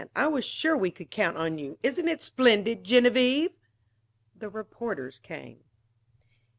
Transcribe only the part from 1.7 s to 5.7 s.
Isn't it splendid, Geneviève!" The reporters came.